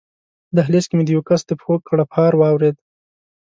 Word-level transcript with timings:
په 0.47 0.51
دهلېز 0.57 0.85
کې 0.87 0.95
مې 0.95 1.03
د 1.05 1.09
یوه 1.15 1.25
کس 1.29 1.41
د 1.45 1.51
پښو 1.59 1.75
کړپهار 1.87 2.33
واورېد. 2.37 2.75